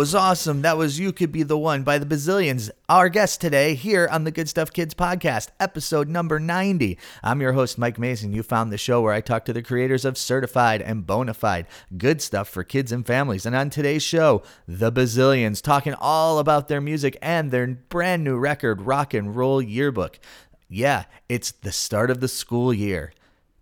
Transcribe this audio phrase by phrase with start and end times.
[0.00, 0.62] was awesome.
[0.62, 2.70] That was You Could Be the One by the Bazillions.
[2.88, 6.96] Our guest today here on the Good Stuff Kids podcast, episode number 90.
[7.22, 8.32] I'm your host, Mike Mason.
[8.32, 11.66] You found the show where I talk to the creators of certified and bona fide
[11.98, 13.44] good stuff for kids and families.
[13.44, 18.38] And on today's show, the Bazillions, talking all about their music and their brand new
[18.38, 20.18] record, Rock and Roll Yearbook.
[20.66, 23.12] Yeah, it's the start of the school year.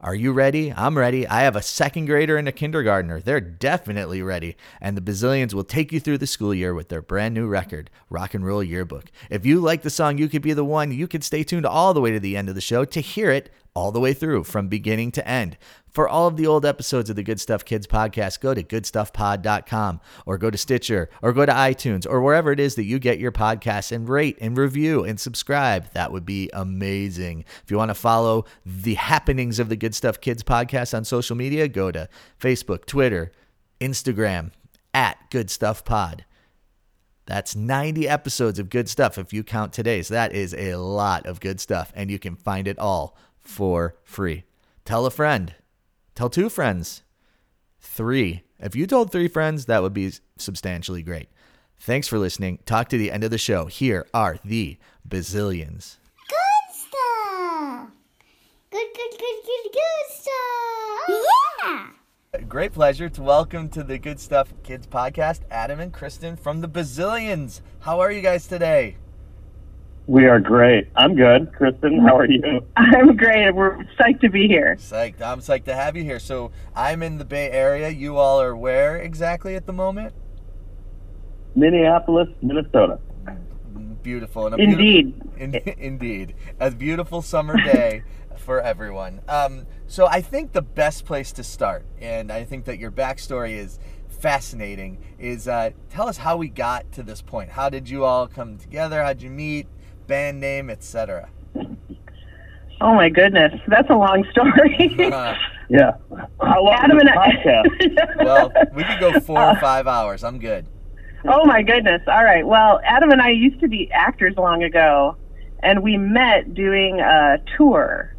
[0.01, 0.73] Are you ready?
[0.73, 1.27] I'm ready.
[1.27, 3.21] I have a second grader and a kindergartner.
[3.21, 4.57] They're definitely ready.
[4.81, 7.91] And the Bazillions will take you through the school year with their brand new record,
[8.09, 9.07] Rock and Roll Yearbook.
[9.29, 11.95] If you like the song You Could Be the One, you can stay tuned all
[11.95, 14.45] the way to the end of the show to hear it all the way through
[14.45, 15.57] from beginning to end.
[15.91, 20.01] For all of the old episodes of the Good Stuff Kids podcast, go to goodstuffpod.com
[20.27, 23.19] or go to Stitcher or go to iTunes or wherever it is that you get
[23.19, 25.91] your podcasts and rate and review and subscribe.
[25.93, 27.45] That would be amazing.
[27.65, 31.37] If you want to follow the happenings of the Good Stuff Kids podcast on social
[31.37, 32.09] media, go to
[32.41, 33.33] Facebook, Twitter,
[33.81, 34.53] Instagram
[34.95, 36.25] at Good Stuff Pod.
[37.27, 40.09] That's 90 episodes of good stuff if you count today's.
[40.09, 44.45] That is a lot of good stuff, and you can find it all for free.
[44.85, 45.55] Tell a friend,
[46.15, 47.03] tell two friends,
[47.81, 48.43] three.
[48.61, 51.29] If you told three friends, that would be substantially great.
[51.81, 52.59] Thanks for listening.
[52.67, 53.67] Talk to the end of the show.
[53.67, 54.77] Here are the
[55.09, 55.97] bazillions.
[56.29, 57.89] Good stuff.
[58.71, 60.35] Good, good, good, good, good stuff.
[61.09, 61.91] Oh,
[62.33, 62.41] yeah.
[62.49, 66.69] Great pleasure to welcome to the Good Stuff Kids podcast, Adam and Kristen from the
[66.69, 67.63] Bazillions.
[67.81, 68.97] How are you guys today?
[70.09, 70.89] We are great.
[70.97, 71.53] I'm good.
[71.53, 72.65] Kristen, how are you?
[72.77, 73.55] I'm great.
[73.55, 74.75] We're psyched to be here.
[74.81, 75.21] Psyched.
[75.21, 76.19] I'm psyched to have you here.
[76.19, 77.91] So I'm in the Bay Area.
[77.91, 80.15] You all are where exactly at the moment?
[81.55, 82.99] Minneapolis, Minnesota.
[84.03, 84.47] Beautiful.
[84.47, 85.37] And a Indeed.
[85.37, 86.35] Beautiful, in, indeed.
[86.59, 88.03] A beautiful summer day
[88.39, 89.21] for everyone.
[89.29, 93.59] Um, so I think the best place to start, and I think that your backstory
[93.59, 97.51] is fascinating, is uh, tell us how we got to this point.
[97.51, 99.03] How did you all come together?
[99.03, 99.67] How'd you meet?
[100.09, 101.29] Band name, etc.
[102.81, 104.97] Oh my goodness, that's a long story.
[105.13, 105.35] Uh,
[105.69, 105.93] Yeah.
[106.41, 108.25] How long Adam is and the I.
[108.25, 110.25] well, we could go four or five hours.
[110.25, 110.67] I'm good.
[111.27, 112.01] oh my goodness.
[112.09, 112.47] All right.
[112.47, 115.17] Well, Adam and I used to be actors long ago,
[115.63, 118.15] and we met doing a tour.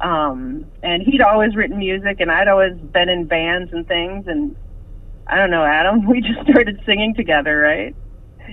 [0.00, 4.26] Um, and he'd always written music, and I'd always been in bands and things.
[4.26, 4.54] And
[5.26, 6.06] I don't know, Adam.
[6.10, 7.96] We just started singing together, right?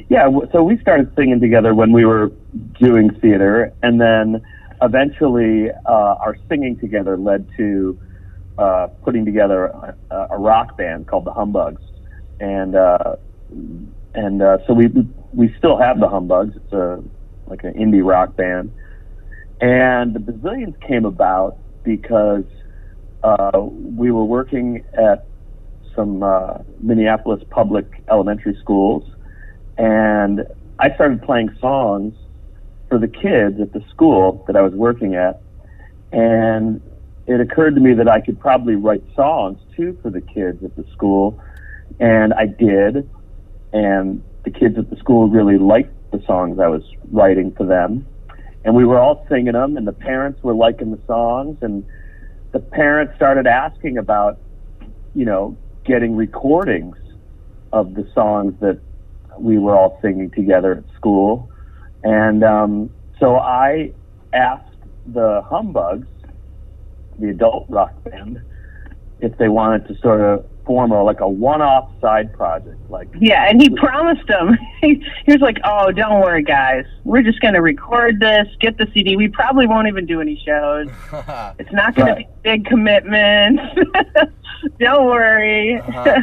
[0.09, 0.27] Yeah.
[0.51, 2.31] So we started singing together when we were
[2.79, 4.41] doing theater, and then
[4.81, 7.99] eventually uh, our singing together led to
[8.57, 9.65] uh, putting together
[10.11, 11.81] a, a rock band called the Humbugs,
[12.39, 13.15] and uh,
[14.13, 14.89] and uh, so we
[15.33, 16.55] we still have the Humbugs.
[16.55, 17.03] It's a
[17.47, 18.71] like an indie rock band,
[19.61, 22.45] and the Bazillions came about because
[23.23, 25.27] uh, we were working at
[25.95, 29.03] some uh, Minneapolis public elementary schools,
[29.77, 30.41] and
[30.79, 32.13] I started playing songs
[32.89, 35.41] for the kids at the school that I was working at,
[36.11, 36.81] and
[37.27, 40.75] it occurred to me that I could probably write songs too for the kids at
[40.75, 41.39] the school,
[41.99, 43.09] and I did,
[43.73, 48.05] and the kids at the school really liked the songs I was writing for them,
[48.63, 51.83] and we were all singing them, and the parents were liking the songs, and
[52.51, 54.37] the parents started asking about,
[55.13, 56.95] you know, getting recordings
[57.73, 58.79] of the songs that
[59.39, 61.49] we were all singing together at school.
[62.03, 63.91] And um, so I
[64.33, 64.63] asked
[65.07, 66.07] the Humbugs,
[67.19, 68.41] the adult rock band,
[69.19, 73.47] if they wanted to sort of form a like a one-off side project, like Yeah,
[73.47, 74.57] and he promised them.
[74.81, 76.85] He, he was like, "Oh, don't worry, guys.
[77.05, 79.15] We're just going to record this, get the CD.
[79.15, 80.87] We probably won't even do any shows.
[81.59, 82.17] It's not going Right.
[82.19, 83.63] to be big commitments.
[84.79, 86.21] don't worry." Uh-huh.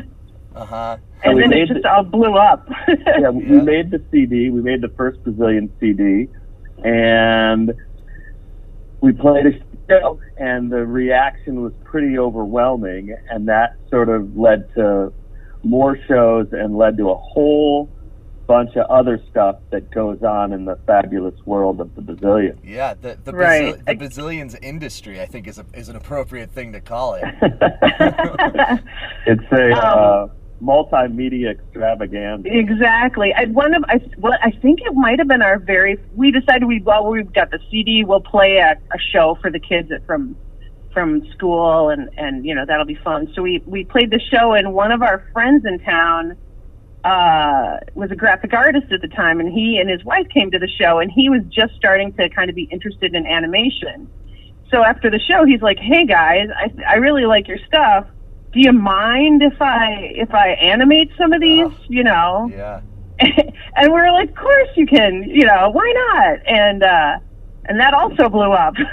[0.54, 0.96] Uh huh.
[1.24, 2.68] and we then it just the- all blew up.
[2.88, 3.62] yeah, we Yeah.
[3.62, 4.50] made the CD.
[4.50, 6.28] We made the first Bazillion CD,
[6.84, 7.72] and
[9.00, 9.52] we played a
[9.88, 15.12] show, and the reaction was pretty overwhelming, and that sort of led to
[15.64, 17.88] more shows and led to a whole
[18.48, 22.58] bunch of other stuff that goes on in the fabulous world of the Bazillion.
[22.64, 23.76] Yeah, the the, Right.
[23.76, 27.24] Bazil- the bazillions industry, I think, is a, is an appropriate thing to call it.
[29.26, 30.26] it's a Um, uh,
[30.62, 32.48] multimedia extravaganza.
[32.48, 33.32] exactly.
[33.36, 35.98] I one of I well, I think it might have been our very.
[36.14, 38.04] We decided we well we've got the CD.
[38.04, 40.36] We'll play a, a show for the kids at, from
[40.92, 43.28] from school, and and you know that'll be fun.
[43.34, 46.36] So we we played the show, and one of our friends in town
[47.04, 50.58] uh, was a graphic artist at the time, and he and his wife came to
[50.58, 54.08] the show, and he was just starting to kind of be interested in animation.
[54.70, 58.06] So after the show, he's like, "Hey guys, I I really like your stuff.
[58.52, 61.66] Do you mind if I if I animate some of these?
[61.66, 61.76] Oh.
[61.88, 62.80] You know?" Yeah.
[63.20, 65.24] and we are like, "Of course you can.
[65.24, 67.18] You know, why not?" And uh,
[67.66, 68.74] and that also blew up.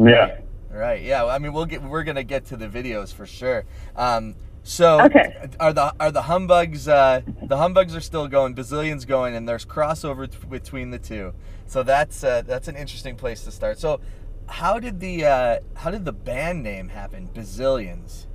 [0.00, 0.38] Yeah.
[0.70, 1.02] Right.
[1.02, 1.24] Yeah.
[1.24, 1.82] I mean, we'll get.
[1.82, 3.64] We're gonna get to the videos for sure.
[3.96, 5.48] Um, so Okay.
[5.58, 6.86] are the are the humbugs?
[6.86, 8.54] Uh, the humbugs are still going.
[8.54, 11.32] Bazillion's going, and there's crossover t- between the two.
[11.66, 13.78] So that's uh, that's an interesting place to start.
[13.78, 14.00] So,
[14.46, 17.28] how did the uh, how did the band name happen?
[17.34, 18.26] Bazillions.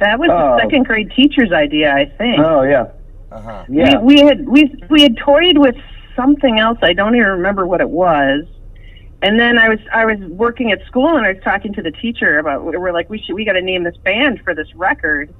[0.00, 0.56] That was Oh.
[0.56, 2.38] the second grade teacher's idea, I think.
[2.40, 2.86] Oh yeah.
[3.30, 3.64] Uh huh.
[3.68, 3.98] Yeah.
[4.00, 5.76] We, we had we we had toyed with
[6.16, 6.78] something else.
[6.82, 8.44] I don't even remember what it was.
[9.20, 11.90] And then I was I was working at school and I was talking to the
[11.90, 15.34] teacher about we're like we should we got to name this band for this record.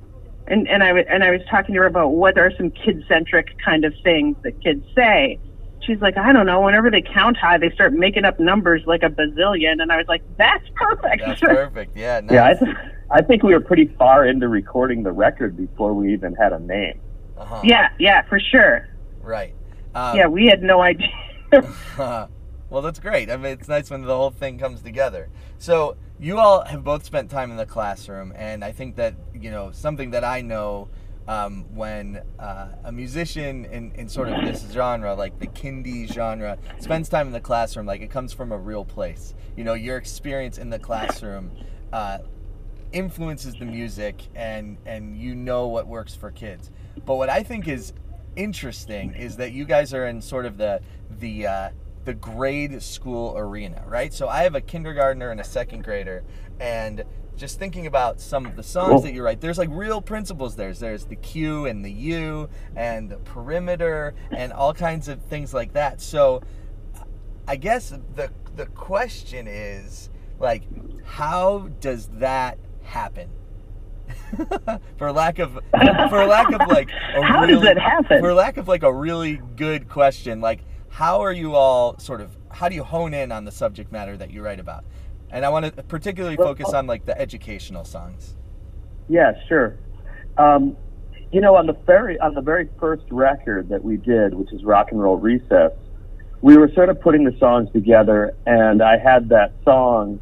[0.48, 3.04] And and I wa- and I was talking to her about what are some kid
[3.08, 5.38] centric kind of things that kids say.
[5.82, 6.60] She's like, I don't know.
[6.60, 9.80] Whenever they count high, they start making up numbers like a bazillion.
[9.80, 11.22] And I was like, that's perfect.
[11.24, 11.96] That's perfect.
[11.96, 12.20] Yeah.
[12.20, 12.32] Nice.
[12.32, 12.76] Yeah, I, th-
[13.10, 16.58] I think we were pretty far into recording the record before we even had a
[16.58, 17.00] name.
[17.38, 17.60] uh-huh.
[17.64, 18.88] yeah, yeah, for sure.
[19.22, 19.54] Right.
[19.94, 21.08] Um, yeah, we had no idea.
[21.98, 23.30] well, that's great.
[23.30, 25.28] I mean, it's nice when the whole thing comes together.
[25.58, 29.50] So you all have both spent time in the classroom, and I think that you
[29.50, 30.88] know something that I know
[31.28, 36.58] um, when uh, a musician in, in sort of this genre, like the kindie genre,
[36.80, 39.34] spends time in the classroom, like it comes from a real place.
[39.54, 41.52] You know, your experience in the classroom.
[41.92, 42.18] Uh,
[42.90, 46.70] influences the music and and you know what works for kids
[47.04, 47.92] but what i think is
[48.34, 50.80] interesting is that you guys are in sort of the
[51.18, 51.68] the uh,
[52.06, 56.24] the grade school arena right so i have a kindergartner and a second grader
[56.60, 57.04] and
[57.38, 59.00] just thinking about some of the songs Cool.
[59.02, 63.10] that you write there's like real principles there's there's the q and the u and
[63.10, 66.42] the perimeter and all kinds of things like that so
[67.48, 70.64] I guess the the question is like,
[71.04, 73.30] how does that happen?
[74.98, 75.58] for lack of
[76.10, 78.20] for lack of like a How does really, it happen?
[78.20, 82.36] For lack of like a really good question, like how are you all sort of
[82.50, 84.84] how do you hone in on the subject matter that you write about?
[85.30, 88.34] And I want to particularly Well- focus on like the educational songs.
[89.08, 89.74] Yeah, sure.
[90.36, 90.76] Um,
[91.32, 94.64] you know, on the very on the very first record that we did, which is
[94.64, 95.72] Rock and Roll Recess,
[96.40, 100.20] we were sort of putting the songs together, and I had that song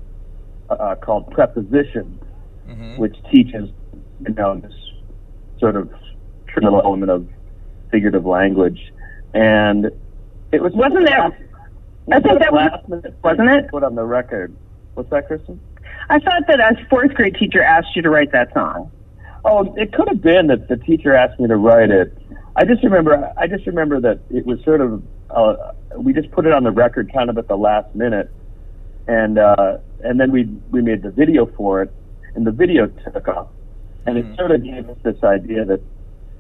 [0.71, 2.21] uh, called Prepositions,
[2.67, 3.71] hmm which teaches,
[4.27, 4.73] you know, this
[5.61, 5.91] sort of
[6.57, 7.29] little element of
[7.91, 8.93] figurative language,
[9.35, 9.91] and
[10.51, 11.33] it was Wasn't that-
[12.11, 13.69] I think that was- last minute wasn't it?
[13.69, 14.53] put on the record.
[14.97, 15.61] What's that, Kristen?
[16.09, 18.91] I thought that a fourth grade teacher asked you to write that song.
[19.45, 22.17] Oh, it could have been that the teacher asked me to write it.
[22.57, 23.31] I just remember.
[23.37, 25.03] I just remember that it was sort of.
[25.31, 28.31] Uh, we just put it on the record, kind of at the last minute,
[29.07, 31.93] and uh, and then we we made the video for it,
[32.35, 33.49] and the video took off,
[34.07, 34.33] and Mhm.
[34.33, 35.81] it sort of gave us this idea that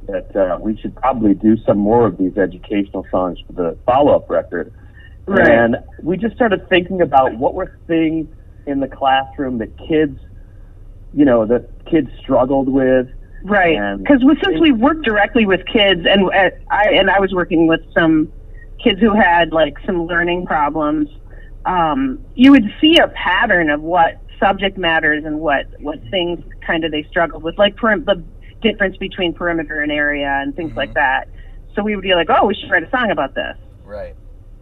[0.06, 4.30] that uh, we should probably do some more of these educational songs for the follow-up
[4.30, 4.72] record.
[5.26, 5.46] Right.
[5.46, 8.28] And we just started thinking about what were things
[8.66, 10.18] in the classroom that kids,
[11.14, 13.08] you know, that kids struggled with.
[13.42, 13.78] Right.
[13.98, 17.80] Because since we worked directly with kids, and uh, I and I was working with
[17.94, 18.32] some
[18.82, 21.08] kids who had like some learning problems,
[21.64, 26.84] um, you would see a pattern of what subject matters and what what things kind
[26.84, 28.22] of they struggled with, like perim- the
[28.62, 30.76] difference between perimeter and area and things Mhm.
[30.76, 31.28] like that.
[31.74, 33.56] So we would be like, oh, we should write a song about this.
[33.84, 34.16] Right.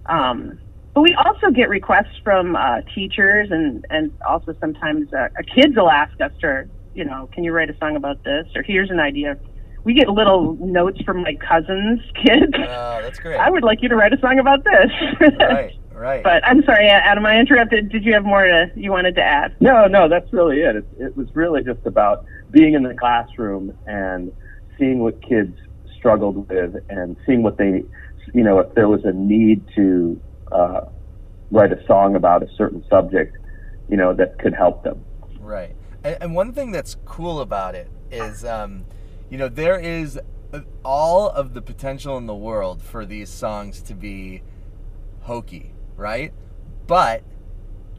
[0.07, 0.59] Um,
[0.95, 5.75] but we also get requests from uh, teachers and, and also sometimes uh, uh, kids
[5.77, 8.47] will ask us to, you know, can you write a song about this?
[8.55, 9.37] Or here's an idea.
[9.83, 12.55] We get little notes from my cousins' kids.
[12.55, 13.39] Oh, that's great.
[13.39, 15.31] I would like you to write a song about this.
[15.41, 15.73] right.
[15.93, 16.23] Right.
[16.25, 17.91] but I'm sorry, Adam, I interrupted.
[17.91, 19.57] Did you have more to, you wanted to add?
[19.61, 20.77] No, no, that's really it.
[20.77, 24.33] It, it was really just about being in the classroom and
[24.79, 25.57] seeing what kids
[25.97, 27.85] struggled with and seeing what they,
[28.33, 30.21] you know, if there was a need to
[30.55, 30.87] uh,
[31.51, 33.37] write a song about a certain subject,
[33.89, 35.05] you know, that could help them.
[35.41, 35.75] Right.
[36.03, 38.85] And, and one thing that's cool about it is, um,
[39.31, 40.19] you know, there is
[40.85, 44.43] all of the potential in the world for these songs to be
[45.23, 46.33] hokey, right?
[46.87, 47.25] But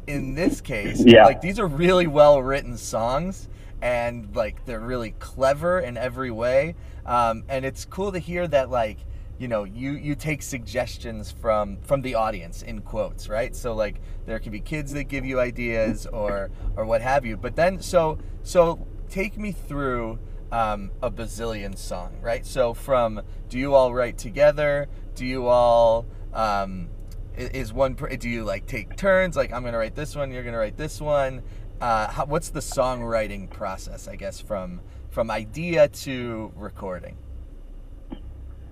[0.07, 1.25] in this case, Yeah.
[1.25, 3.49] like these are really well written songs
[3.81, 6.75] and like they're really clever in every way.
[7.05, 8.99] Um, and it's cool to hear that like
[9.37, 14.01] you know you you take suggestions from from the audience in quotes right so like
[14.25, 17.81] there can be kids that give you ideas or or what have you but then
[17.81, 20.19] so so take me through
[20.51, 22.45] um, a bazillion song, right?
[22.45, 24.87] So from do you all write together?
[25.15, 26.89] Do you all um,
[27.35, 27.93] is one?
[27.93, 29.35] Do you like take turns?
[29.35, 31.43] Like I'm gonna write this one, you're gonna write this one.
[31.81, 34.07] Uh, how, what's the songwriting process?
[34.07, 37.17] I guess from from idea to recording.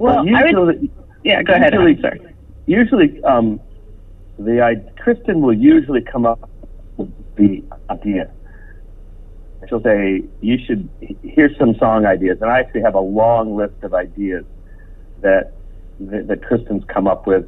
[0.03, 0.91] Well, I would, usually,
[1.23, 1.73] yeah, go ahead.
[1.73, 2.21] usually- sorry.
[2.65, 3.61] usually um,
[4.37, 6.49] the I, Kristen will usually come up
[6.97, 8.29] with the idea.
[9.69, 10.89] She'll say, "You should
[11.23, 14.43] here's some song ideas," and I actually have a long list of ideas
[15.21, 15.53] that
[16.01, 17.45] that, that Kristen's come up with.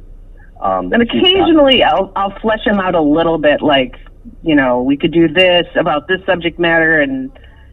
[0.58, 3.96] Um, And occasionally I'll I'll flesh them out a little bit, like
[4.42, 7.30] you know we could do this about this subject matter, and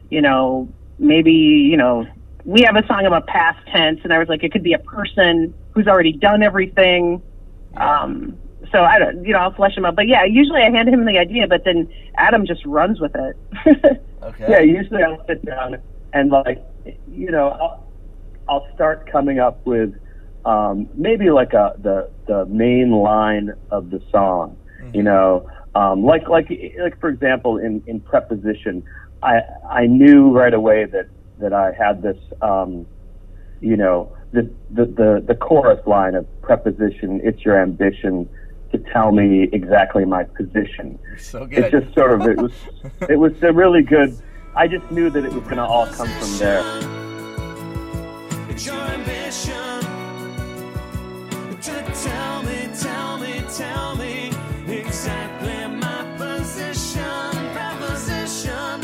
[0.10, 0.68] you know
[1.00, 2.06] maybe you know
[2.46, 4.80] we have a song about past tense, and I was like it could be a
[4.80, 7.22] person who's already done everything.
[7.78, 8.38] Um,
[8.72, 9.96] so I don't, you know, I'll flesh him out.
[9.96, 14.02] But yeah, usually I hand him the idea, but then Adam just runs with it.
[14.24, 14.46] Okay.
[14.50, 15.82] Yeah, usually I'll sit down
[16.14, 16.64] and like,
[17.12, 17.84] you know, I'll,
[18.48, 19.94] I'll start coming up with
[20.46, 24.58] um, maybe like a the the main line of the song.
[24.94, 28.84] You know, um, like like like for example, in in preposition,
[29.22, 31.08] I I knew right away that
[31.44, 32.88] that I had this, um,
[33.62, 37.20] you know, the, the the the chorus line of preposition.
[37.24, 38.28] It's your ambition
[38.72, 41.72] to tell me exactly my position so it good.
[41.72, 42.52] just sort of it was
[43.08, 44.18] it was a really good
[44.56, 46.64] i just knew that it was going to all come from there
[48.50, 49.80] It's your ambition
[51.62, 54.32] to tell me, tell me, tell me
[54.68, 58.82] exactly my position, proposition.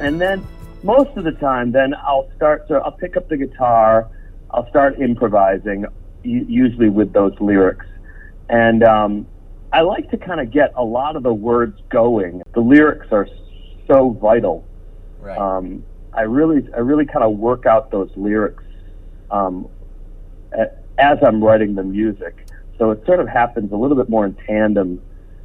[0.00, 0.46] and then
[0.82, 4.08] most of the time then i'll start so i'll pick up the guitar
[4.50, 5.84] i'll start improvising
[6.22, 7.86] usually with those lyrics
[8.48, 9.26] and um,
[9.72, 13.28] i like to kind of get a lot of the words going the lyrics are
[13.86, 14.64] so vital
[15.20, 15.38] right.
[15.38, 15.82] um,
[16.12, 18.64] I really, I really kind of work out those lyrics
[19.30, 19.68] um,
[20.98, 22.48] as I'm writing the music.
[22.78, 25.00] So it sort of happens a little bit more in tandem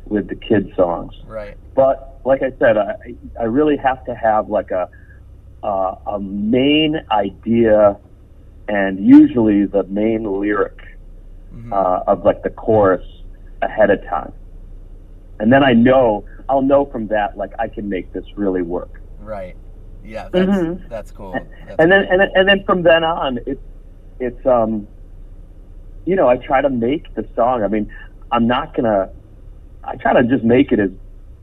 [0.06, 1.14] with the kid songs.
[1.26, 1.58] right.
[1.76, 2.96] But like I said, I,
[3.40, 4.90] I really have to have like a
[5.66, 8.00] uh, a main idea
[8.68, 10.78] and usually the main lyric
[11.54, 11.74] Mhm.
[11.74, 13.06] uh, of like the chorus
[13.62, 14.34] ahead of time.
[15.40, 19.02] And then I know, I'll know from that, like I can make this really work.
[19.20, 19.56] Right.
[20.04, 20.90] Yeah, that's Mhm.
[20.90, 21.34] that's cool.
[21.34, 22.12] That's and then great.
[22.12, 23.66] and then, and then from then on it's
[24.20, 24.88] it's um
[26.06, 27.92] you know i try to make the song i mean
[28.32, 29.10] i'm not gonna
[29.84, 30.92] i try to just make it as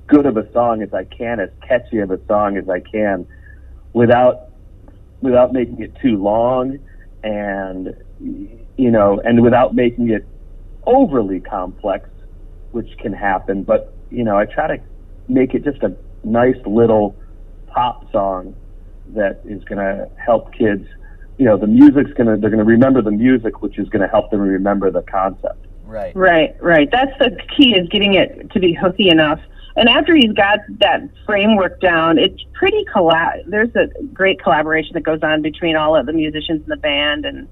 [0.09, 3.27] good of a song as i can as catchy of a song as i can
[3.93, 4.49] without
[5.21, 6.79] without making it too long
[7.23, 10.27] and you know and without making it
[10.87, 12.09] overly complex
[12.73, 14.83] which can happen but you know i try to
[15.29, 15.95] make it just a
[16.25, 17.17] nice little
[17.67, 18.55] pop song
[19.15, 20.87] that is going to help kids.
[21.39, 24.03] You know, the music's going to, they're going to remember the music, which is going
[24.03, 25.67] to help them remember the concept.
[25.85, 26.15] right.
[26.15, 26.89] Right, right.
[26.91, 29.41] That's the key is getting it to be hooky enough.
[29.77, 33.45] And after he's got that framework down, it's pretty collab.
[33.47, 37.25] There's a great collaboration that goes on between all of the musicians in the band,
[37.25, 37.49] and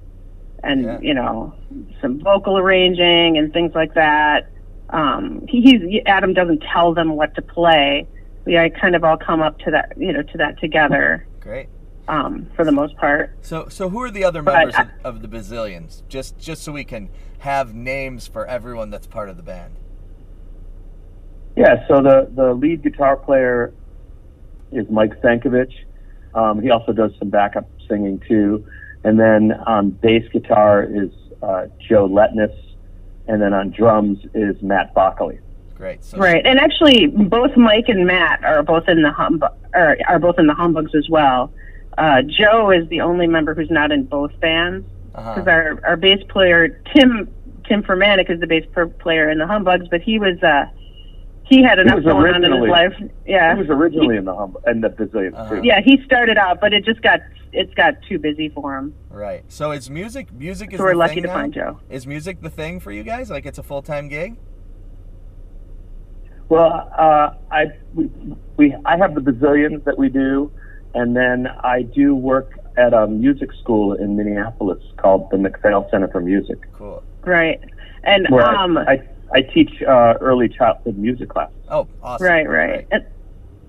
[0.62, 0.98] and Yeah.
[1.00, 1.54] you know
[2.02, 4.48] some vocal arranging and things like that.
[4.90, 8.06] Um, he, he's Adam doesn't tell them what to play.
[8.44, 11.68] We I kind of all come up to that you know to that together Great.
[12.08, 13.34] um, for the most part.
[13.40, 16.02] So so who are the other But members I- of, of the Bazillions?
[16.08, 17.08] Just just so we can
[17.38, 19.76] have names for everyone that's part of the band.
[21.60, 23.74] Yeah, so the, the lead guitar player
[24.72, 25.74] is Mike Sankovich.
[26.34, 28.64] Um, he also does some backup singing too.
[29.04, 31.10] And then on bass guitar is
[31.42, 32.58] uh, Joe Letness.
[33.28, 35.38] And then on drums is Matt Bockley.
[35.74, 36.02] Great.
[36.02, 39.42] So Right, and actually, both Mike and Matt are both in the hum
[39.74, 41.52] are, are both in the humbugs as well.
[41.98, 45.34] Uh, Joe is the only member who's not in both bands uh-huh.
[45.34, 47.28] because our our bass player Tim
[47.66, 50.66] Tim Fermanik is the bass per- player in the humbugs, but he was uh
[51.50, 52.94] he had enough was going on in his life.
[53.26, 55.60] Yeah, He was originally in the hum and the Bazillions Uh-huh.
[55.62, 57.20] yeah, he started out, but it just got
[57.52, 58.94] it's got too busy for him.
[59.10, 59.42] Right.
[59.48, 61.34] So is music music is we're the lucky thing to now?
[61.34, 61.80] find Joe.
[61.90, 63.28] Is music the thing for you guys?
[63.30, 64.36] Like it's a full time gig?
[66.48, 68.10] Well, uh, I we,
[68.56, 70.50] we I have the bazillions that we do,
[70.94, 76.08] and then I do work at a music school in Minneapolis called the McPhail Center
[76.08, 77.02] for Music, Cool.
[77.24, 77.60] Right,
[78.04, 81.54] and um, I, I I teach uh, early childhood music classes.
[81.68, 82.26] Oh, awesome.
[82.26, 82.86] Right, right.
[82.90, 83.04] And,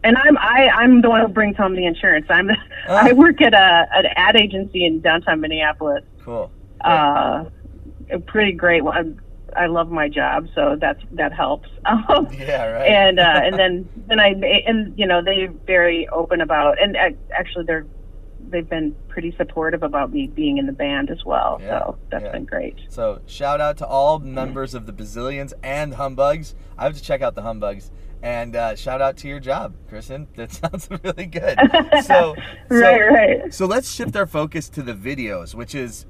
[0.03, 2.25] and I'm I I'm the one who brings home the insurance.
[2.29, 3.01] I'm the, Ah.
[3.07, 6.03] I work at a an ad agency in downtown Minneapolis.
[6.23, 6.49] Cool.
[6.83, 7.45] Uh,
[8.09, 9.21] a pretty great one.
[9.55, 11.69] I love my job, so that's that helps.
[11.85, 12.87] Um, Yeah, right.
[12.89, 14.29] and uh, and then then I
[14.65, 17.85] and you know they're very open about and uh, actually they're
[18.51, 21.59] they've been pretty supportive about me being in the band as well.
[21.61, 22.31] Yeah, so that's yeah.
[22.31, 22.75] been great.
[22.89, 26.55] So shout out to all members of the Bazillions and Humbugs.
[26.77, 27.91] I have to check out the Humbugs.
[28.23, 30.27] And uh, shout out to your job, Kristen.
[30.35, 31.57] That sounds really good.
[32.03, 32.35] So,
[32.69, 33.53] so, Right, right.
[33.53, 36.05] So let's shift our focus to the videos, which is,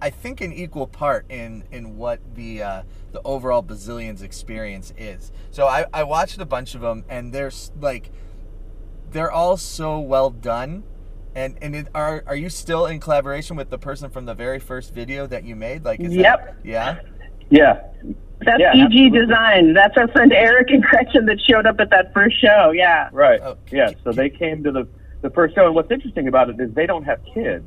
[0.00, 2.82] I think, an equal part in in what the uh,
[3.12, 5.32] the overall Bazillions experience is.
[5.50, 8.10] So I, I watched a bunch of them, and there's like,
[9.10, 10.84] they're all so well done.
[11.34, 14.58] And and it, are are you still in collaboration with the person from the very
[14.58, 15.84] first video that you made?
[15.84, 16.46] Like, is Yep.
[16.46, 17.00] That, yeah.
[17.50, 17.82] Yeah.
[18.44, 19.20] That's Yeah, EG absolutely.
[19.20, 19.72] Design.
[19.74, 22.72] That's our friend Eric and Gretchen that showed up at that first show.
[22.74, 23.10] Yeah.
[23.12, 23.40] Right.
[23.40, 23.90] Oh, yeah.
[24.02, 24.88] So they came to the
[25.22, 27.66] the first show, and what's interesting about it is they don't have kids,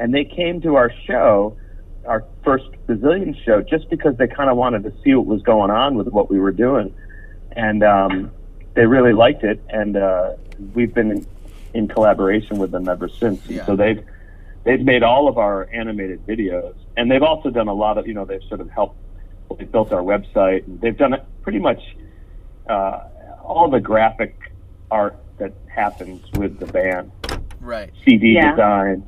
[0.00, 1.56] and they came to our show,
[2.06, 5.70] our first Bazillion show, just because they kind of wanted to see what was going
[5.70, 6.94] on with what we were doing,
[7.52, 8.30] and um,
[8.74, 10.32] they really liked it, and uh,
[10.74, 11.26] we've been
[11.74, 13.44] in, in collaboration with them ever since.
[13.46, 13.66] And Yeah.
[13.66, 14.04] So they've
[14.64, 18.14] they've made all of our animated videos, and they've also done a lot of you
[18.14, 18.96] know they've sort of helped.
[19.58, 21.80] They built our website, and they've done it pretty much
[22.68, 23.00] uh,
[23.42, 24.36] all the graphic
[24.90, 27.10] art that happens with the band,
[27.60, 27.90] Right.
[28.04, 28.50] CD Yeah.
[28.50, 29.04] design.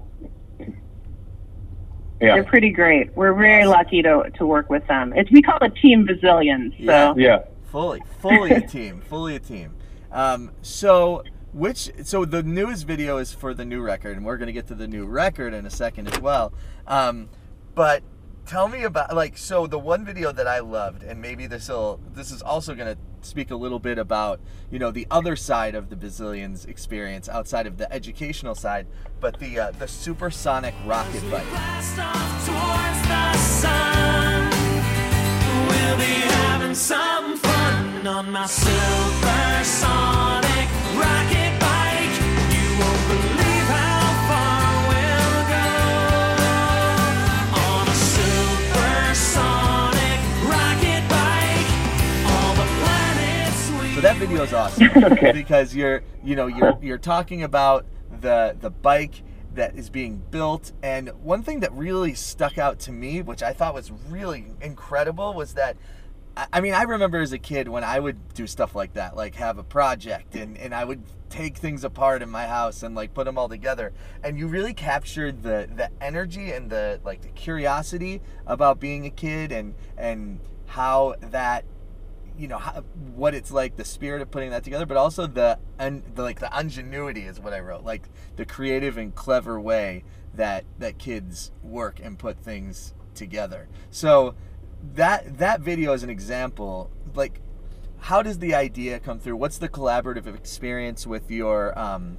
[2.21, 3.15] They're Yeah, pretty great.
[3.17, 5.13] We're very lucky to to work with them.
[5.17, 6.73] It's we call it Team Bazillions.
[6.79, 7.15] So Yeah.
[7.17, 7.39] yeah.
[7.67, 9.71] Fully, fully a team, fully a team.
[10.11, 11.23] Um, so
[11.53, 14.75] which so the newest video is for the new record, and we're gonna get to
[14.75, 16.53] the new record in a second as well.
[16.87, 17.29] Um,
[17.75, 18.03] but
[18.47, 22.01] tell me about like so the one video that I loved, and maybe this will
[22.15, 24.41] this is also gonna speak a little bit about
[24.71, 28.87] you know the other side of the Bazillions experience outside of the educational side,
[29.21, 31.47] but the uh, the supersonic rocket bike.
[54.01, 54.89] So that video is awesome.
[55.35, 57.85] Because you're you know you're you're talking about
[58.23, 60.73] the the bike that is being built.
[60.83, 65.35] And one thing that really stuck out to me which I thought was really incredible
[65.35, 65.77] was that
[66.37, 69.35] I- mean I remember as a kid when I would do stuff like that like
[69.37, 73.15] have a project and and I would take things apart in my house and like
[73.15, 73.93] put them all together.
[74.23, 79.11] And you really captured the the energy and the like the curiosity about being a
[79.11, 81.65] kid and and how that
[82.39, 85.59] you know how, what it's like the spirit of putting that together but also the,
[85.79, 90.05] un, the like the ingenuity is what i wrote like the creative and clever way
[90.35, 93.69] that that kids work and put things together.
[93.91, 94.35] So
[94.95, 97.41] that that video is an example like
[97.99, 99.37] how does the idea come through?
[99.37, 102.19] What's the collaborative experience with your um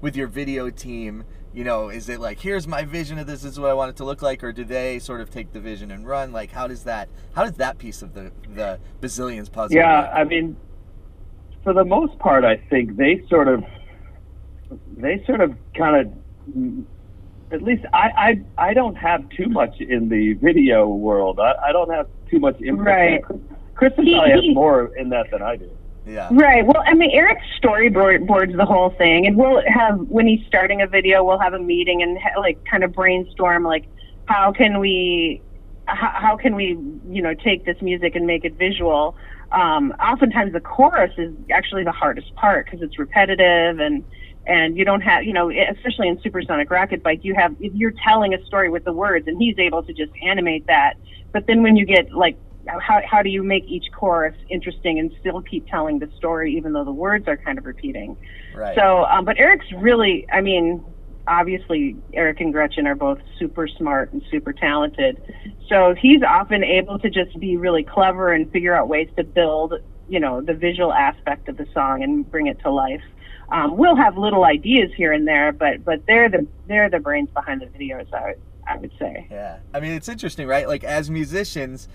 [0.00, 1.24] with your video team?
[1.52, 3.90] You know is it like here's my vision of this, this is what i want
[3.90, 6.32] it to look like or do they sort of take the vision and run?
[6.32, 10.10] Like how does that how does that piece of the the bazillions puzzle Yeah, work?
[10.14, 10.56] I mean,
[11.64, 13.64] for the most part, I think they sort of,
[14.96, 16.86] they sort of kind of,
[17.50, 21.38] at least I, I, I don't have too much in the video world.
[21.40, 22.86] I, I don't have too much input.
[22.86, 23.22] Right.
[23.74, 25.70] Kristen He- probably has more in that than I do.
[26.06, 26.64] yeah Right.
[26.66, 30.86] Well, I mean, Eric storyboards the whole thing, and we'll have when he's starting a
[30.86, 33.86] video, we'll have a meeting and ha- like kind of brainstorm like
[34.26, 35.42] how can we
[35.86, 36.78] how, how can we
[37.10, 39.16] you know take this music and make it visual.
[39.52, 44.02] Um, oftentimes, the chorus is actually the hardest part because it's repetitive and
[44.46, 48.34] and you don't have you know especially in Supersonic Rocket Bike you have you're telling
[48.34, 50.94] a story with the words and he's able to just animate that.
[51.32, 55.12] But then when you get like how, how do you make each chorus interesting and
[55.20, 58.16] still keep telling the story even though the words are kind of repeating?
[58.54, 58.74] Right.
[58.76, 60.84] So um, but eric's really i mean
[61.26, 65.20] obviously eric and gretchen are both super smart and super talented.
[65.68, 69.74] So he's often able to just be really clever and figure out ways to build
[70.08, 73.02] you know the visual aspect of the song and bring it to life
[73.50, 77.28] um, we'll have little ideas here and there but but they're the they're the brains
[77.30, 78.34] behind the videos i
[78.66, 80.66] I would say Yeah, I mean it's interesting, right?
[80.66, 81.88] Like as musicians,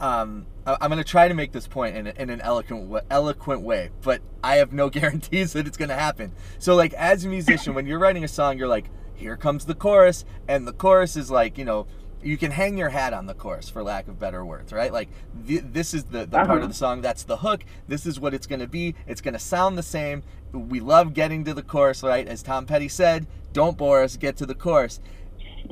[0.00, 4.20] um, I'm gonna try to make this point in, in an eloquent eloquent way, but
[4.42, 6.32] I have no guarantees that it's gonna happen.
[6.58, 9.74] So like as a musician, when you're writing a song, you're like, here comes the
[9.74, 11.86] chorus, and the chorus is like, you know.
[12.26, 14.92] You can hang your hat on the chorus, for lack of better words, right?
[14.92, 15.08] Like
[15.46, 16.60] th- this is the, the part Uh-huh.
[16.60, 17.00] of the song.
[17.00, 17.64] That's the hook.
[17.88, 18.94] This is what it's going to be.
[19.06, 20.22] It's going to sound the same.
[20.52, 22.26] We love getting to the chorus, right?
[22.26, 24.16] As Tom Petty said, "Don't bore us.
[24.16, 25.00] Get to the chorus."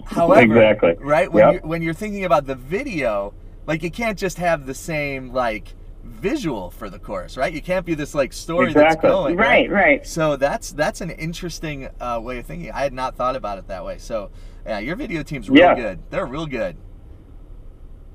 [0.07, 0.95] However, Exactly.
[1.01, 1.53] right when Yep.
[1.55, 3.33] you're when you're thinking about the video,
[3.67, 7.53] like you can't just have the same like visual for the chorus, right?
[7.53, 8.95] You can't be this like story Exactly.
[8.95, 9.37] that's going.
[9.37, 10.07] Right, right.
[10.07, 12.71] So that's that's an interesting uh, way of thinking.
[12.73, 13.99] I had not thought about it that way.
[13.99, 14.31] So
[14.67, 15.75] yeah, your video team's real Yeah.
[15.75, 15.99] good.
[16.11, 16.77] They're real good.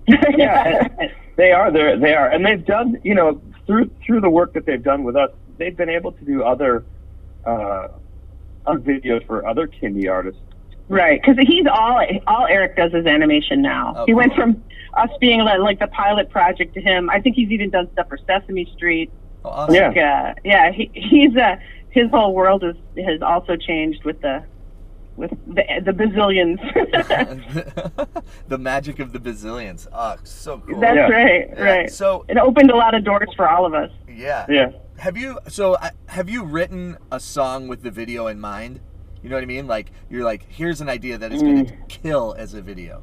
[0.38, 0.88] yeah,
[1.36, 1.72] they are.
[1.72, 2.98] They're, they are, and they've done.
[3.04, 6.26] You know, through through the work that they've done with us, they've been able to
[6.26, 6.84] do other
[7.46, 7.90] uh,
[8.66, 10.42] other videos for other Kindie artists.
[10.88, 13.94] Right, because he's all all Eric does is animation now.
[13.96, 14.46] Oh, he went cool.
[14.46, 14.64] from
[14.98, 17.12] us being like, like the pilot project to him.
[17.12, 19.12] I think he's even done stuff for Sesame Street.
[19.46, 19.76] Oh, awesome.
[19.76, 19.88] Yeah.
[19.90, 21.58] Like, uh, yeah, he, he's uh,
[21.92, 24.44] his whole world is has also changed with the
[25.20, 26.58] with the the bazillions.
[28.48, 29.88] the magic of the bazillions.
[29.94, 30.80] Oh, so cool.
[30.80, 31.10] That's Yeah.
[31.10, 31.90] right, Yeah, right.
[31.92, 33.92] So it opened a lot of doors for all of us.
[34.10, 34.46] yeah.
[34.50, 34.72] Yeah.
[34.98, 38.80] Have you so uh, have you written a song with the video in mind?
[39.22, 39.68] You know what I mean?
[39.68, 43.02] Like you're like, here's an idea that is going to kill as a video.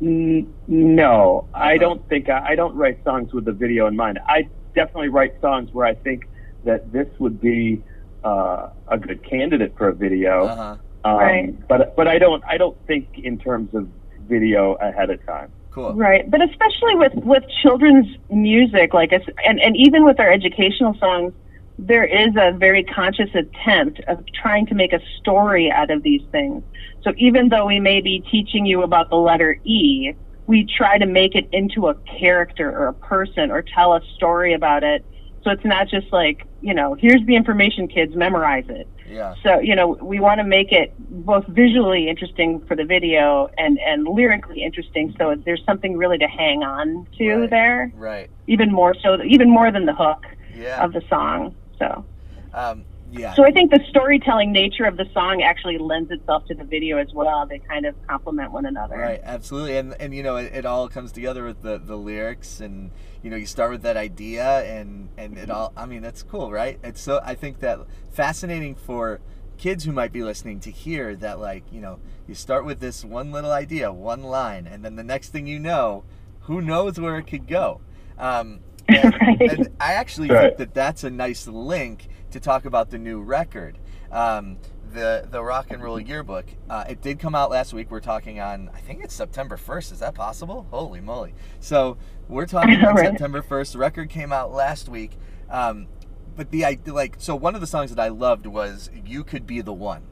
[0.00, 1.78] No, I Uh-huh.
[1.78, 4.18] don't think I, I don't write songs with the video in mind.
[4.26, 6.26] I definitely write songs where I think
[6.64, 7.82] that this would be
[8.26, 10.46] uh, a good candidate for a video.
[10.46, 10.76] Uh huh.
[11.04, 11.68] Um, Right.
[11.68, 13.88] But but I don't I don't think in terms of
[14.28, 15.52] video ahead of time.
[15.70, 15.92] Cool.
[15.94, 20.94] Right, but especially with with children's music, like it's, and and even with our educational
[20.98, 21.34] songs,
[21.78, 26.22] there is a very conscious attempt of trying to make a story out of these
[26.32, 26.64] things.
[27.04, 30.14] So even though we may be teaching you about the letter E,
[30.46, 34.54] we try to make it into a character or a person or tell a story
[34.54, 35.04] about it.
[35.46, 38.88] So it's not just like, you know, here's the information, kids, memorize it.
[39.08, 39.34] Yeah.
[39.44, 40.92] So, you know, we want to make it
[41.24, 46.26] both visually interesting for the video and, and lyrically interesting so there's something really to
[46.26, 47.50] hang on to Right.
[47.50, 48.28] there, Right.
[48.48, 50.82] even more so, even more than the hook Yeah.
[50.82, 51.54] of the song.
[51.78, 52.04] So,
[52.52, 52.84] Um.
[53.16, 53.34] Yeah.
[53.34, 56.98] so I think the storytelling nature of the song actually lends itself to the video
[56.98, 57.46] as well.
[57.46, 58.96] They kind of complement one another.
[58.96, 62.60] Right, absolutely, and and you know it, it all comes together with the the lyrics,
[62.60, 62.90] and
[63.22, 65.72] you know you start with that idea, and and it all.
[65.76, 66.78] I mean that's cool, right?
[66.84, 67.80] It's so I think that
[68.12, 69.20] fascinating for
[69.58, 71.98] kids who might be listening to hear that like you know
[72.28, 75.58] you start with this one little idea, one line, and then the next thing you
[75.58, 76.04] know,
[76.42, 77.80] who knows where it could go.
[78.18, 79.40] Um, and, Right.
[79.50, 80.48] and I actually Right.
[80.48, 83.78] think that that's a nice link to talk about the new record.
[84.10, 84.58] Um,
[84.92, 86.46] the the rock and roll yearbook.
[86.70, 87.90] Uh, it did come out last week.
[87.90, 89.92] We're talking on I think it's September first.
[89.92, 90.66] Is that possible?
[90.70, 91.34] Holy moly!
[91.60, 91.96] So
[92.28, 93.06] we're talking on Right.
[93.06, 93.72] September first.
[93.72, 95.18] The record came out last week.
[95.50, 95.88] Um,
[96.36, 99.46] but the idea, like, so one of the songs that I loved was "You Could
[99.46, 100.02] Be the One,"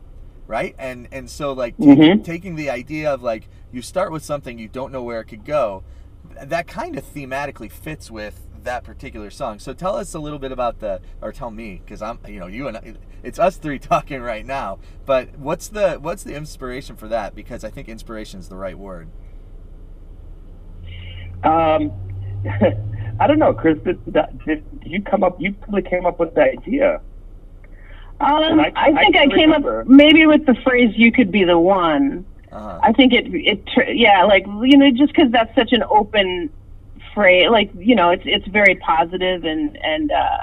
[0.46, 0.74] right?
[0.79, 4.68] And and so like taking, taking the idea of like you start with something you
[4.68, 5.85] don't know where it could go,
[6.42, 9.59] that kind of thematically fits with that particular song.
[9.59, 12.46] So tell us a little bit about the, or tell me, because I'm, you know,
[12.46, 14.79] you and I, it's us three talking right now.
[15.07, 17.35] But what's the what's the inspiration for that?
[17.35, 19.09] Because I think inspiration is the right word.
[21.42, 21.92] Um,
[23.20, 23.79] I don't know, Chris.
[23.85, 25.40] Did, did, did you come up?
[25.40, 27.00] You probably came up with the idea.
[28.20, 29.81] Um, I- I, I think I, can came remember.
[29.83, 32.79] up maybe with the phrase "you could be the one." Uh-huh.
[32.83, 36.50] I think it it yeah, like you know, just because that's such an open
[37.14, 40.38] phrase, like you know, it's it's very positive and and uh,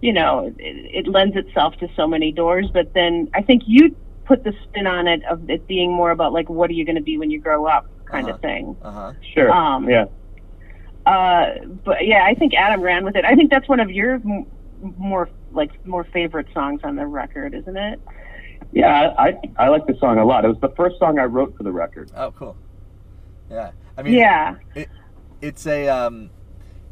[0.00, 2.66] you know, it, it lends itself to so many doors.
[2.72, 3.94] But then I think you
[4.24, 6.96] put the spin on it of it being more about like, what are you going
[6.96, 8.34] to be when you grow up, kind Uh-huh.
[8.34, 8.76] of thing.
[8.82, 9.12] Uh huh.
[9.34, 9.50] Sure.
[9.50, 10.06] Um, yeah.
[11.06, 13.24] Uh, but yeah, I think Adam ran with it.
[13.24, 14.46] I think that's one of your m-
[14.98, 18.00] more like more favorite songs on the record, isn't it?
[18.72, 20.44] Yeah, I I like the song a lot.
[20.44, 22.10] It was the first song I wrote for the record.
[22.16, 22.56] Oh, cool.
[23.50, 23.72] Yeah.
[23.98, 24.54] I mean, yeah.
[25.40, 26.30] It's a um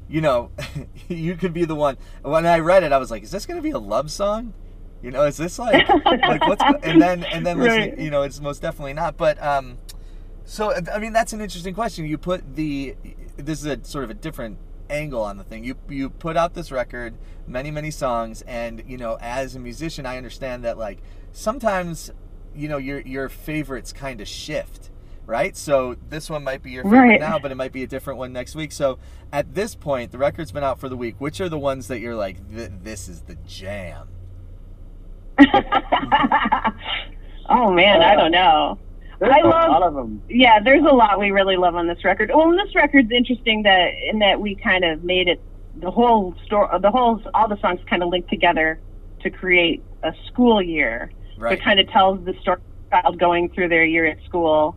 [0.09, 0.51] you know
[1.09, 1.97] you could be the one.
[2.23, 4.55] When i read it i was like is this going to be a love song?
[5.03, 7.97] You know is this like like what's go-" and then and then Right.
[7.99, 9.79] you know it's most definitely not but um
[10.45, 12.05] so i mean that's an interesting question.
[12.07, 12.97] You put the
[13.37, 14.59] this is a sort of a different
[14.91, 15.63] angle on the thing.
[15.65, 17.15] You you put out this record
[17.47, 20.99] many many songs and you know as a musician i understand that like
[21.33, 22.11] sometimes
[22.55, 24.91] you know your your favorites kind of shift
[25.29, 27.21] right so this one might be your favorite Right.
[27.21, 28.99] now but it might be a different one next week so
[29.31, 32.01] at this point the record's been out for the week which are the ones that
[32.01, 32.37] you're like
[32.83, 34.09] this is the jam
[37.49, 38.77] oh man, I don't know.
[39.21, 40.21] There's I a love- lot of them.
[40.29, 42.31] Yeah, there's a lot we really love on this record.
[42.35, 45.41] Well, and this record's interesting that in that we kind of made it
[45.77, 48.81] the whole story, the whole all the songs kind of linked together
[49.21, 51.11] to create a school year.
[51.37, 54.19] right It kind of tells the story of a child going through their year at
[54.25, 54.77] school.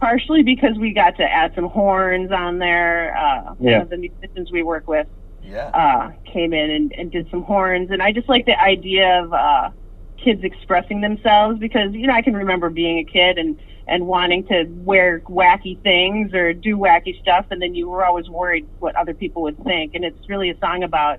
[0.00, 3.16] partially because we got to add some horns on there.
[3.16, 3.72] Uh, Yeah.
[3.78, 5.06] One of the musicians we work with
[5.42, 5.70] Yeah.
[5.74, 9.32] uh, came in and, and did some horns, and I just like the idea of
[9.32, 9.70] uh,
[10.16, 14.44] kids expressing themselves because you know I can remember being a kid and and wanting
[14.46, 18.94] to wear wacky things or do wacky stuff, and then you were always worried what
[18.96, 21.18] other people would think, and it's really a song about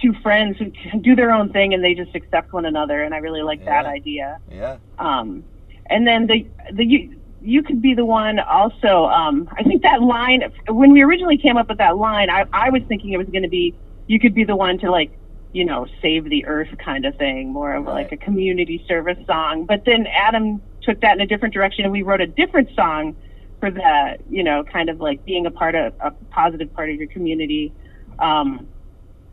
[0.00, 3.14] two friends who can do their own thing and they just accept one another, and
[3.14, 4.38] I really like that idea.
[4.50, 4.78] yeah.
[4.98, 5.44] Um,
[5.86, 7.10] and then the the
[7.42, 9.06] you, could be the one also.
[9.06, 12.70] Um, I think that line when we originally came up with that line, I, I
[12.70, 13.74] was thinking it was going to be
[14.06, 15.12] you could be the one to like
[15.52, 19.66] you know save the earth kind of thing, more of like a community service song.
[19.66, 23.16] But then Adam took that in a different direction, and we wrote a different song
[23.60, 24.18] for that.
[24.28, 27.72] You know, kind of like being a part of a positive part of your community.
[28.18, 28.68] Um,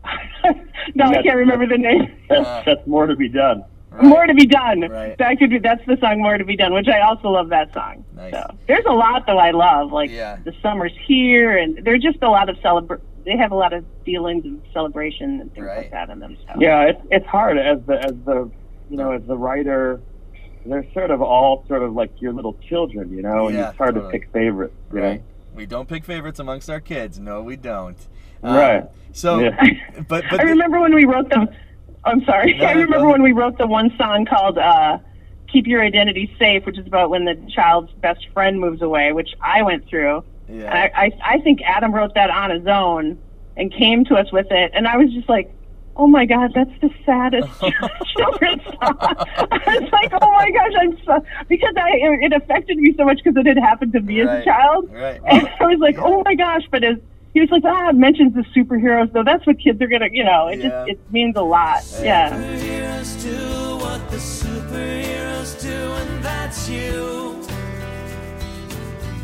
[0.95, 2.17] no, I can't remember the name.
[2.29, 3.65] That's, that's more to be done.
[3.91, 4.03] Right.
[4.03, 4.81] More to be done.
[4.81, 5.17] Right.
[5.17, 5.57] That could be.
[5.59, 8.05] That's the song "More to Be Done," which I also love that song.
[8.15, 8.33] Nice.
[8.33, 10.37] So there's a lot though I love, like Yeah.
[10.43, 12.99] the summer's here, and there's just a lot of celebr.
[13.25, 15.77] They have a lot of feelings of celebration and things Right.
[15.77, 16.37] like that in them.
[16.47, 16.53] So.
[16.59, 18.49] Yeah, it's it's hard as the as the
[18.91, 19.99] you know as the writer.
[20.65, 23.77] They're sort of all sort of like your little children, you know, and Yeah, it's
[23.77, 24.11] hard totally.
[24.13, 24.75] to pick favorites.
[24.93, 25.15] You Right.
[25.15, 25.23] know?
[25.55, 27.19] We don't pick favorites amongst our kids.
[27.19, 27.97] No, we don't.
[28.43, 28.83] Um, Right.
[29.13, 29.55] So, Yeah.
[30.07, 31.49] but but I remember when we wrote them.
[32.03, 32.57] I'm sorry.
[32.57, 34.99] No, I remember go when we wrote the one song called uh,
[35.51, 39.29] "Keep Your Identity Safe," which is about when the child's best friend moves away, which
[39.41, 40.23] I went through.
[40.47, 43.19] Yeah, I, I, I think Adam wrote that on his own
[43.55, 45.53] and came to us with it, and I was just like,
[45.95, 47.47] "Oh my God, that's the saddest
[48.17, 52.95] children's song." I was like, "Oh my gosh, I'm so," because I it affected me
[52.97, 55.21] so much because it had happened to me as a child, right.
[55.25, 55.97] and I was like.
[55.99, 56.97] "Oh my gosh!" But as
[57.33, 59.23] he was like, "Ah, it mentions the superheroes, though.
[59.23, 60.69] That's what kids are gonna, you know, it Yeah.
[60.69, 62.29] just it means a lot." Yeah.
[62.31, 67.39] Superheroes do what the superheroes do, and that's you.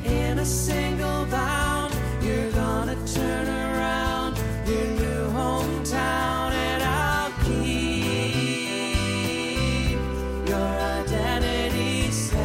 [0.06, 4.38] In a single bound, you're gonna turn around
[4.68, 8.38] your new hometown, and I'll keep
[10.48, 10.70] your
[11.02, 12.38] identity safe.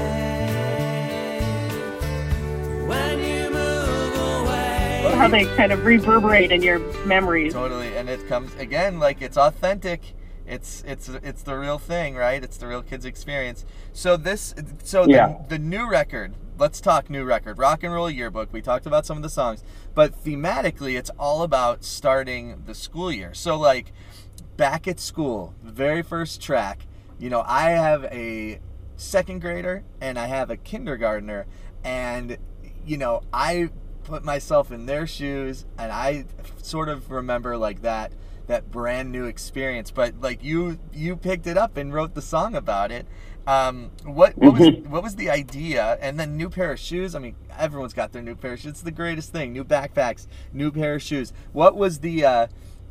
[2.88, 3.29] When you move away.
[5.20, 7.52] How they kind of reverberate in your memories.
[7.52, 7.94] totally.
[7.94, 10.14] And it comes again like it's authentic.
[10.46, 12.42] It's it's it's the real thing, right?
[12.42, 13.66] It's the real kids experience.
[13.92, 15.36] So this so Yeah.
[15.46, 16.32] the, the new record.
[16.56, 17.58] Let's talk new record.
[17.58, 18.50] Rock and Roll Yearbook.
[18.50, 19.62] We talked about some of the songs,
[19.94, 23.34] but thematically it's all about starting the school year.
[23.34, 23.92] So like
[24.56, 26.86] back at school, the very first track,
[27.18, 28.58] you know, I have a
[28.96, 31.44] second grader and I have a kindergartner
[31.84, 32.38] and
[32.86, 33.68] you know, I
[34.10, 36.24] put myself in their shoes and I
[36.62, 38.12] sort of remember like that
[38.48, 39.92] that brand new experience.
[39.92, 43.06] But like you you picked it up and wrote the song about it.
[43.46, 45.96] Um, what what was what was the idea?
[46.00, 47.14] And then new pair of shoes?
[47.14, 48.72] I mean everyone's got their new pair of shoes.
[48.72, 49.52] It's the greatest thing.
[49.52, 51.32] New backpacks new pair of shoes.
[51.52, 52.46] What was the uh,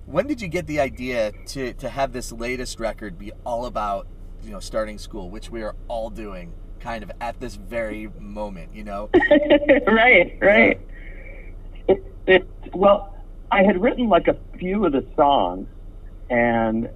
[0.05, 4.07] when did you get the idea to to have this latest record be all about
[4.41, 8.73] you know starting school which we are all doing kind of at this very moment
[8.73, 9.09] you know?
[9.85, 10.79] Right, right.
[12.29, 13.15] It, well,
[13.51, 15.67] I had written like a few of the songs,
[16.29, 16.87] and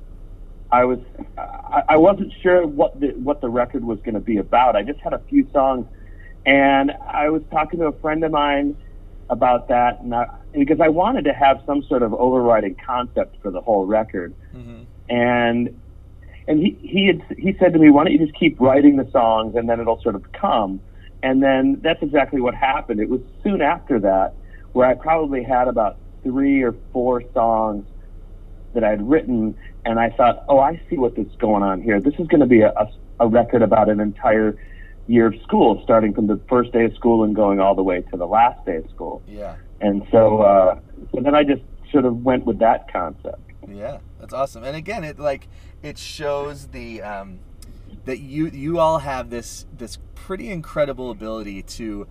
[0.71, 0.99] I was
[1.37, 4.75] I, I wasn't sure what the what the record was going to be about.
[4.75, 5.87] I just had a few songs,
[6.45, 8.77] and I was talking to a friend of mine
[9.31, 13.49] about that, and I, because I wanted to have some sort of overriding concept for
[13.49, 14.85] the whole record, Mhm.
[15.09, 15.81] and
[16.47, 19.09] and he he had he said to me, "Why don't you just keep writing the
[19.09, 20.79] songs, and then it'll sort of come."
[21.23, 22.99] And then that's exactly what happened.
[22.99, 24.35] It was soon after that
[24.73, 27.85] where I probably had about three or four songs
[28.73, 29.55] that I'd written,
[29.85, 31.99] and I thought, "Oh, I see what going on here.
[32.01, 34.57] This is going to be a, a, a record about an entire
[35.07, 38.01] year of school, starting from the first day of school and going all the way
[38.01, 40.79] to the last day of school." yeah And so, uh,
[41.13, 43.41] so then I just sort of went with that concept.
[43.69, 44.63] Yeah, that's awesome.
[44.63, 45.47] And again, it like
[45.81, 47.39] it shows the um,
[48.05, 52.07] that you you all have this this pretty incredible ability to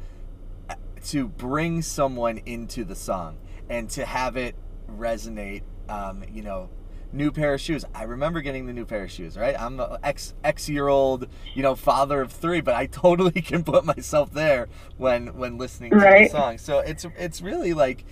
[1.07, 3.39] to bring someone into the song
[3.69, 4.55] and to have it
[4.91, 5.63] resonate.
[5.89, 6.71] Um, you know,
[7.13, 7.85] new pair of shoes.
[7.95, 9.37] I remember getting the new pair of shoes.
[9.37, 13.43] Right, I'm a ex ex year old, you know, father of three, but I totally
[13.43, 16.31] can put myself there when when listening to Right.
[16.31, 16.59] the song.
[16.59, 18.05] So it's it's really like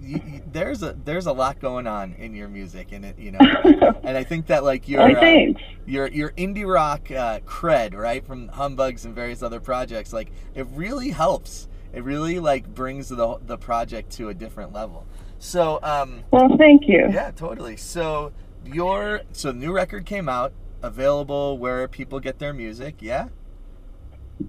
[0.00, 3.30] you, you, there's a there's a lot going on in your music and it you
[3.32, 3.38] know
[4.02, 5.52] and I think that like your uh,
[5.86, 10.66] your your indie rock uh, cred right from humbugs and various other projects like it
[10.72, 15.06] really helps it really like brings the the project to a different level
[15.38, 17.08] so um Well, thank you.
[17.12, 18.32] yeah totally so
[18.64, 20.52] your so the new record came out
[20.82, 23.28] available where people get their music yeah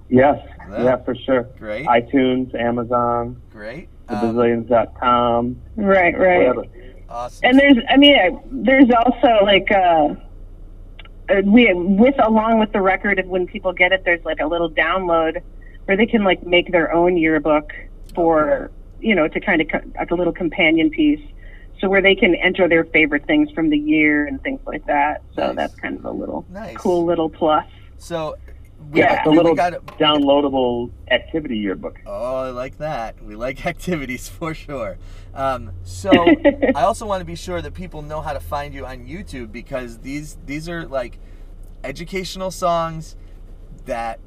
[0.10, 0.40] Yes,
[0.72, 0.84] Yeah.
[0.84, 1.44] yeah, for sure.
[1.60, 1.86] Great.
[1.86, 3.90] iTunes, Amazon, Great.
[4.08, 6.48] Um, thebazillions.com, Right, right.
[6.48, 6.64] whatever.
[7.10, 7.42] awesome.
[7.50, 10.16] And there's, I mean, uh, there's also like, uh,
[11.30, 14.48] uh, we with along with the record of when people get it, there's like a
[14.48, 15.42] little download
[15.86, 17.72] where they can like make their own yearbook
[18.16, 21.22] for, you know, to kind of co- like a little companion piece.
[21.80, 25.22] So where they can enter their favorite things from the year and things like that.
[25.36, 25.56] So Nice.
[25.56, 26.78] that's kind of a little Nice.
[26.78, 27.66] cool little plus.
[27.98, 28.36] So,
[28.92, 32.00] we, Yeah, it's a we little got downloadable activity yearbook.
[32.06, 33.22] Oh, I like that.
[33.24, 34.98] We like activities for sure.
[35.34, 36.40] Um, so
[36.76, 39.52] I also want to be sure that people know how to find you on YouTube
[39.52, 41.20] because these these are like
[41.84, 43.16] educational songs
[43.86, 44.20] that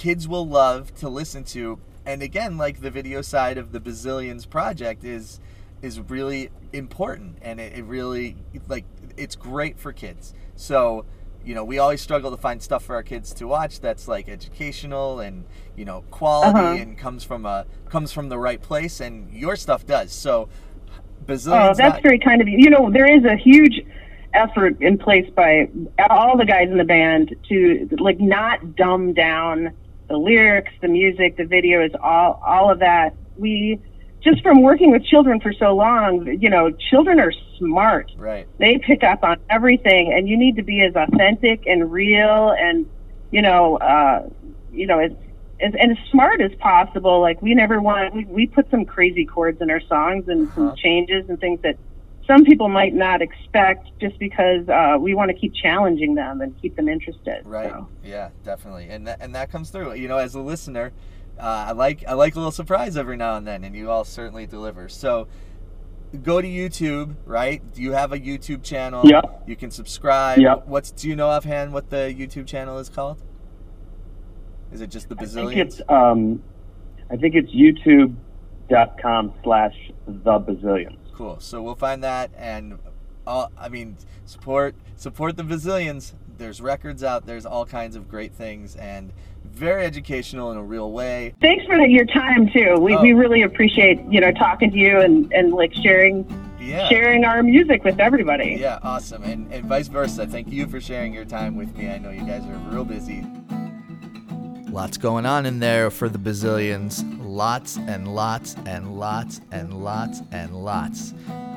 [0.00, 1.78] kids will love to listen to.
[2.06, 5.38] And again, like the video side of the Bazillions project is
[5.82, 8.36] is really important and it, it really
[8.68, 8.84] like
[9.18, 10.32] it's great for kids.
[10.56, 11.04] So
[11.44, 14.28] you know, we always struggle to find stuff for our kids to watch that's like
[14.28, 15.44] educational and
[15.76, 16.76] you know quality Uh-huh.
[16.82, 20.12] and comes from a comes from the right place, and your stuff does.
[20.12, 21.76] So, Oh, bazillions.
[21.76, 22.56] that's not- very kind of you.
[22.58, 23.80] You know, there is a huge
[24.32, 25.68] effort in place by
[26.08, 29.70] all the guys in the band to like not dumb down
[30.10, 33.14] the lyrics, the music, the videos, all all of that.
[33.36, 33.80] We
[34.22, 38.10] just from working with children for so long, you know, children are smart.
[38.18, 38.46] right.
[38.58, 42.84] They pick up on everything, and you need to be as authentic and real, and
[43.30, 44.28] you know, uh,
[44.70, 45.12] you know, as,
[45.62, 47.20] as and as smart as possible.
[47.20, 50.54] Like we never want we, we put some crazy chords in our songs and Uh-huh.
[50.70, 51.76] some changes and things that
[52.30, 56.54] some people might not expect, just because uh, we want to keep challenging them and
[56.62, 57.42] keep them interested.
[57.44, 57.72] Right.
[57.72, 57.88] So.
[58.04, 58.88] Yeah, definitely.
[58.88, 59.94] And that, and that comes through.
[59.94, 60.92] You know, as a listener,
[61.40, 64.04] uh, I like I like a little surprise every now and then, and you all
[64.04, 64.88] certainly deliver.
[64.88, 65.26] So
[66.22, 67.60] go to YouTube, right?
[67.72, 69.02] Do you have a YouTube channel?
[69.04, 69.22] Yeah.
[69.44, 70.38] You can subscribe.
[70.38, 70.54] Yeah.
[70.66, 73.20] What's do you know offhand what the YouTube channel is called?
[74.72, 76.44] Is it just the I think it's um,
[77.10, 79.74] I think it's YouTube.com slash
[80.06, 80.99] the bazillions.
[81.20, 81.38] Cool.
[81.38, 82.78] So we'll find that, and
[83.26, 86.14] all, I mean, support support the Bazillions.
[86.38, 87.26] There's records out.
[87.26, 89.12] There's all kinds of great things, and
[89.44, 91.34] very educational in a real way.
[91.42, 92.76] Thanks for the, your time too.
[92.80, 93.02] We, Oh.
[93.02, 96.24] we really appreciate you know talking to you and, and like sharing
[96.58, 96.88] Yeah.
[96.88, 98.56] sharing our music with everybody.
[98.58, 99.22] Yeah, awesome.
[99.22, 100.26] And, and vice versa.
[100.26, 101.90] Thank you for sharing your time with me.
[101.90, 103.26] I know you guys are real busy.
[104.72, 107.04] Lots going on in there for the bazillions.
[107.20, 111.12] Lots and lots and lots and lots and lots.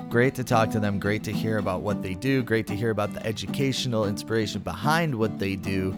[0.09, 0.97] Great to talk to them.
[0.99, 2.41] Great to hear about what they do.
[2.41, 5.95] Great to hear about the educational inspiration behind what they do.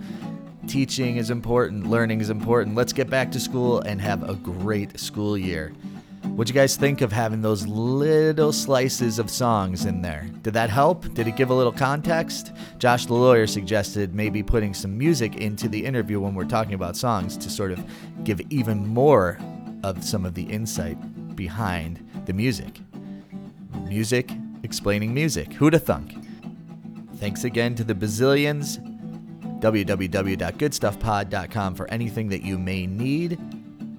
[0.67, 1.89] Teaching is important.
[1.89, 2.75] Learning is important.
[2.75, 5.71] Let's get back to school and have a great school year.
[6.33, 10.27] What'd you guys think of having those little slices of songs in there?
[10.41, 11.13] Did that help?
[11.13, 12.51] Did it give a little context?
[12.77, 16.97] Josh the lawyer suggested maybe putting some music into the interview when we're talking about
[16.97, 17.81] songs to sort of
[18.25, 19.39] give even more
[19.83, 20.97] of some of the insight
[21.37, 22.81] behind the music.
[23.87, 24.29] Music
[24.63, 25.51] explaining music.
[25.51, 26.15] Who'da thunk?
[27.17, 28.77] Thanks again to the bazillions.
[29.61, 33.39] www.goodstuffpod.com for anything that you may need.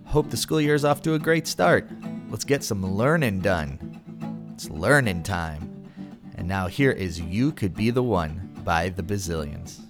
[0.05, 1.89] Hope the school year is off to a great start.
[2.37, 3.79] Let's get some learning done.
[4.53, 5.89] It's learning time.
[6.35, 9.81] And now here is You Could Be the One by the Bazillions.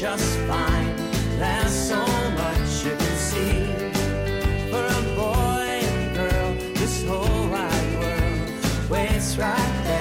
[0.00, 0.96] Just fine.
[1.38, 2.02] There's so
[2.40, 3.66] much you can see.
[4.70, 9.99] For a boy and girl, this whole wide world waits right there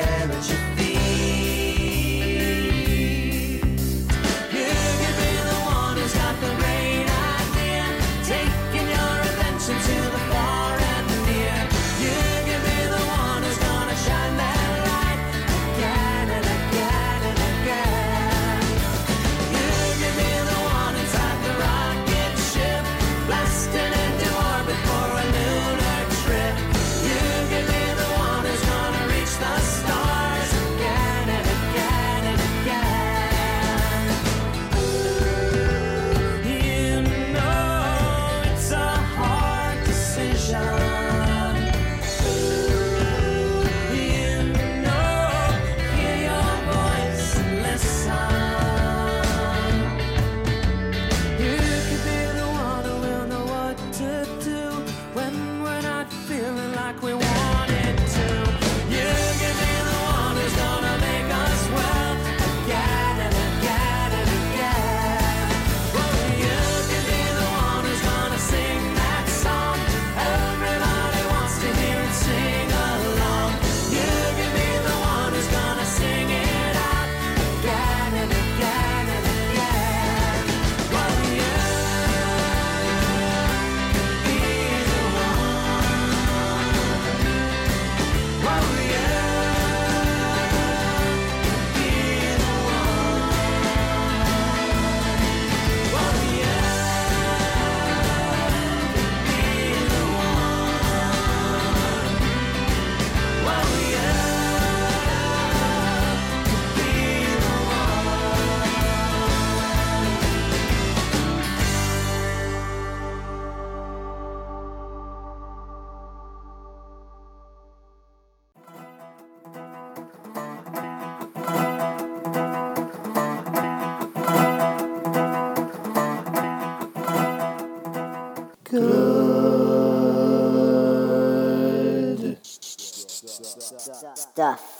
[134.39, 134.78] stuff.